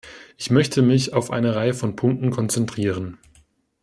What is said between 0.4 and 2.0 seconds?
möchte mich auf eine Reihe von